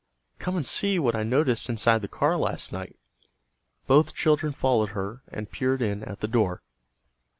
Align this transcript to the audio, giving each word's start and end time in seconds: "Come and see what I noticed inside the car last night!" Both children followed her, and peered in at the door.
"Come 0.39 0.55
and 0.57 0.65
see 0.65 0.97
what 0.97 1.15
I 1.15 1.21
noticed 1.21 1.69
inside 1.69 2.01
the 2.01 2.07
car 2.07 2.35
last 2.35 2.71
night!" 2.71 2.97
Both 3.85 4.15
children 4.15 4.51
followed 4.51 4.89
her, 4.97 5.21
and 5.31 5.51
peered 5.51 5.83
in 5.83 6.01
at 6.03 6.21
the 6.21 6.27
door. 6.27 6.63